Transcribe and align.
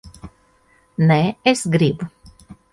Nē, 1.11 1.19
es 1.53 1.63
gribu. 1.77 2.11